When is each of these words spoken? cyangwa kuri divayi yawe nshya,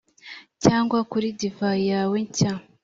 cyangwa 0.63 0.99
kuri 1.11 1.27
divayi 1.39 1.83
yawe 1.93 2.17
nshya, 2.27 2.51